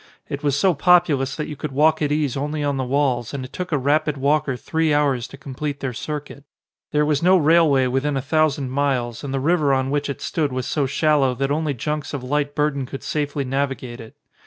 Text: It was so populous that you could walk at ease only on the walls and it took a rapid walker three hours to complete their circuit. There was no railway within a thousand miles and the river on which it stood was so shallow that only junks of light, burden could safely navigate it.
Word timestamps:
It 0.29 0.41
was 0.41 0.55
so 0.57 0.73
populous 0.73 1.35
that 1.35 1.47
you 1.47 1.55
could 1.55 1.71
walk 1.71 2.01
at 2.01 2.11
ease 2.11 2.35
only 2.35 2.63
on 2.63 2.77
the 2.77 2.83
walls 2.83 3.35
and 3.35 3.45
it 3.45 3.53
took 3.53 3.71
a 3.71 3.77
rapid 3.77 4.17
walker 4.17 4.57
three 4.57 4.91
hours 4.95 5.27
to 5.27 5.37
complete 5.37 5.79
their 5.79 5.93
circuit. 5.93 6.43
There 6.91 7.05
was 7.05 7.21
no 7.21 7.37
railway 7.37 7.85
within 7.85 8.17
a 8.17 8.19
thousand 8.23 8.71
miles 8.71 9.23
and 9.23 9.31
the 9.31 9.39
river 9.39 9.75
on 9.75 9.91
which 9.91 10.09
it 10.09 10.19
stood 10.19 10.51
was 10.51 10.65
so 10.65 10.87
shallow 10.87 11.35
that 11.35 11.51
only 11.51 11.75
junks 11.75 12.15
of 12.15 12.23
light, 12.23 12.55
burden 12.55 12.87
could 12.87 13.03
safely 13.03 13.43
navigate 13.45 13.99
it. 14.01 14.15